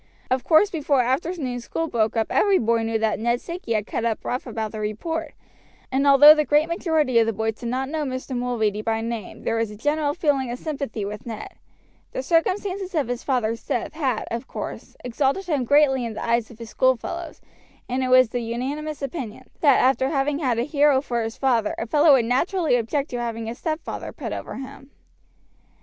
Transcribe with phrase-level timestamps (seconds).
[0.31, 4.03] Of course before afternoon school broke up every boy knew that Ned Sankey had cut
[4.03, 5.33] up rough about the report;
[5.91, 8.35] and although the great majority of the boys did not know Mr.
[8.35, 11.49] Mulready by name there was a general feeling of sympathy with Ned,
[12.13, 16.49] The circumstances of his father's death had, of course, exalted him greatly in the eyes
[16.49, 17.39] of his schoolfellows,
[17.87, 21.75] and it was the unanimous opinion, that after having had a hero for his father,
[21.77, 24.89] a fellow would naturally object to having a stepfather put over him.